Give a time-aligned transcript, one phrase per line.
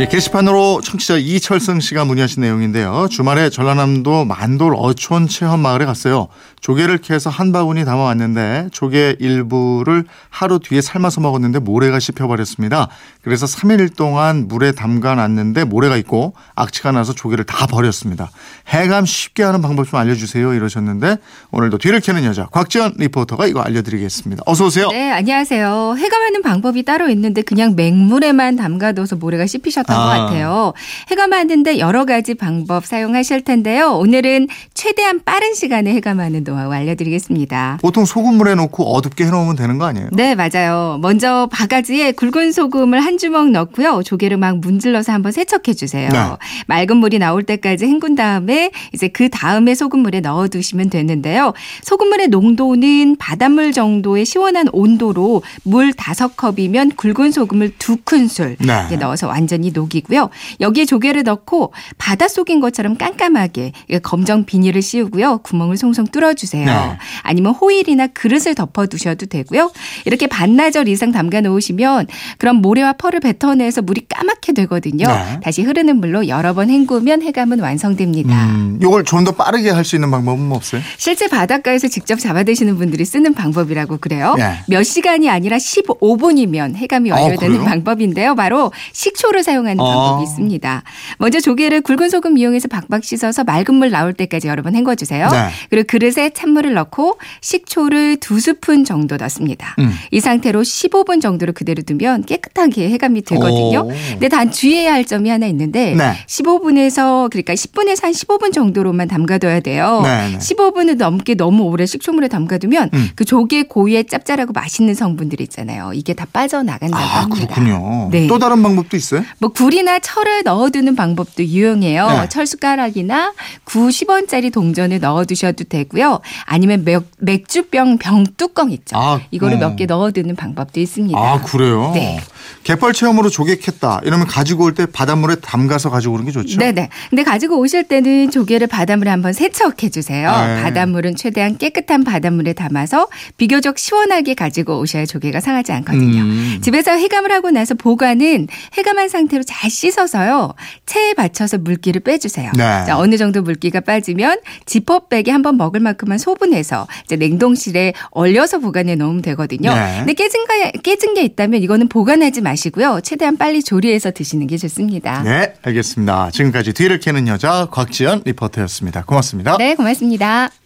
[0.00, 3.06] 예, 게시판으로 청취자 이철승 씨가 문의하신 내용인데요.
[3.12, 6.26] 주말에 전라남도 만돌 어촌 체험 마을에 갔어요.
[6.60, 12.88] 조개를 캐서 한 바구니 담아왔는데 조개 일부를 하루 뒤에 삶아서 먹었는데 모래가 씹혀버렸습니다.
[13.22, 18.32] 그래서 3일 동안 물에 담가놨는데 모래가 있고 악취가 나서 조개를 다 버렸습니다.
[18.70, 21.18] 해감 쉽게 하는 방법 좀 알려주세요 이러셨는데
[21.52, 24.42] 오늘도 뒤를 캐는 여자 곽지연 리포터가 이거 알려드리겠습니다.
[24.44, 24.88] 어서 오세요.
[24.88, 25.94] 네, 안녕하세요.
[25.96, 30.00] 해감하는 방법이 따로 있는데 그냥 맹물에만 담가둬서 모래가 씹히셨 던 아.
[30.00, 30.72] 것 같아요.
[31.10, 33.92] 해감하는데 여러 가지 방법 사용하실 텐데요.
[33.92, 37.78] 오늘은 최대한 빠른 시간에 해감하는 노하우 알려드리겠습니다.
[37.80, 40.08] 보통 소금물에 넣고 어둡게 해놓으면 되는 거 아니에요?
[40.12, 40.98] 네, 맞아요.
[41.00, 44.02] 먼저 바가지에 굵은 소금을 한 주먹 넣고요.
[44.02, 46.08] 조개를 막 문질러서 한번 세척해 주세요.
[46.10, 46.18] 네.
[46.66, 51.52] 맑은 물이 나올 때까지 헹군 다음에 이제 그 다음에 소금물에 넣어 두시면 되는데요.
[51.82, 58.96] 소금물의 농도는 바닷물 정도의 시원한 온도로 물 다섯 컵이면 굵은 소금을 두 큰술 네.
[58.96, 60.30] 넣어서 완전히 녹이고요.
[60.60, 63.72] 여기에 조개를 넣고 바닷속인 것처럼 깜깜하게
[64.02, 65.38] 검정 비닐을 씌우고요.
[65.38, 66.64] 구멍을 송송 뚫어주세요.
[66.64, 66.98] 네.
[67.22, 69.70] 아니면 호일이나 그릇을 덮어두셔도 되고요.
[70.06, 72.06] 이렇게 반나절 이상 담가 놓으시면
[72.38, 75.06] 그럼 모래와 펄을 뱉어내서 물이 까맣게 되거든요.
[75.06, 75.40] 네.
[75.42, 78.46] 다시 흐르는 물로 여러 번 헹구면 해감은 완성됩니다.
[78.46, 80.82] 음, 이걸 좀 더 빠르게 할 수 있는 방법은 뭐 없어요?
[80.98, 84.34] 실제 바닷가에서 직접 잡아드시는 분들이 쓰는 방법이라고 그래요.
[84.36, 84.58] 네.
[84.68, 88.34] 몇 시간이 아니라 15분이면 해감이 어, 완료되는 어, 방법인데요.
[88.34, 89.84] 바로 식초를 사용 하는 어.
[89.84, 90.82] 방법이 있습니다.
[91.18, 95.28] 먼저 조개를 굵은 소금 이용해서 박박 씻어서 맑은 물 나올 때까지 여러 번 헹궈 주세요.
[95.30, 95.48] 네.
[95.70, 99.74] 그리고 그릇에 찬물을 넣고 식초를 두 스푼 정도 넣습니다.
[99.78, 99.92] 음.
[100.10, 103.80] 이 상태로 15분 정도를 그대로 두면 깨끗하게 해감이 되거든요.
[103.80, 103.92] 오.
[104.10, 106.14] 근데 단 주의해야 할 점이 하나 있는데 네.
[106.26, 110.02] 15분에서 그러니까 10분에서 한 15분 정도로만 담가둬야 돼요.
[110.04, 113.08] 네, 15분을 넘게 너무 오래 식초물에 담가두면 음.
[113.14, 115.92] 그 조개 고유의 짭짤하고 맛있는 성분들 있잖아요.
[115.94, 117.54] 이게 다 빠져나간다고 아, 합니다.
[117.54, 118.08] 그렇군요.
[118.10, 118.26] 네.
[118.26, 119.22] 또 다른 방법도 있어요?
[119.38, 122.08] 뭐 굴이나 철을 넣어두는 방법도 유용해요.
[122.08, 122.28] 네.
[122.28, 123.32] 철 숟가락이나
[123.64, 126.20] 9, 10원짜리 동전을 넣어두셔도 되고요.
[126.44, 128.96] 아니면 맥, 맥주병 병 뚜껑 있죠.
[128.96, 129.60] 아, 이거를 어.
[129.60, 131.18] 몇개 넣어두는 방법도 있습니다.
[131.18, 131.92] 아 그래요?
[131.94, 132.20] 네.
[132.64, 134.04] 갯벌 체험으로 조개 캤다.
[134.06, 136.58] 이러면 가지고 올 때 바닷물에 담가서 가지고 오는 게 좋죠.
[136.58, 136.88] 네네.
[137.10, 140.30] 근데 가지고 오실 때는 조개를 바닷물에 한번 세척해 주세요.
[140.30, 140.62] 네.
[140.62, 146.22] 바닷물은 최대한 깨끗한 바닷물에 담아서 비교적 시원하게 가지고 오셔야 조개가 상하지 않거든요.
[146.22, 146.58] 음.
[146.60, 150.54] 집에서 해감을 하고 나서 보관은 해감한 상태 로 잘 씻어서요.
[150.86, 152.52] 체에 받쳐서 물기를 빼주세요.
[152.56, 152.84] 네.
[152.86, 159.22] 자, 어느 정도 물기가 빠지면 지퍼백에 한번 먹을 만큼만 소분해서 이제 냉동실에 얼려서 보관해 놓으면
[159.22, 159.74] 되거든요.
[159.74, 159.96] 네.
[159.98, 163.00] 근데 깨진 게 깨진 게 있다면 이거는 보관하지 마시고요.
[163.02, 165.22] 최대한 빨리 조리해서 드시는 게 좋습니다.
[165.22, 166.30] 네, 알겠습니다.
[166.32, 169.04] 지금까지 뒤를 캐는 여자 곽지연 리포터였습니다.
[169.04, 169.56] 고맙습니다.
[169.58, 170.63] 네, 고맙습니다.